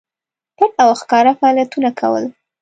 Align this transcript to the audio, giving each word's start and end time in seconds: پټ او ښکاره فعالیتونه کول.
پټ 0.57 0.71
او 0.83 0.89
ښکاره 0.99 1.31
فعالیتونه 1.39 1.89
کول. 1.99 2.25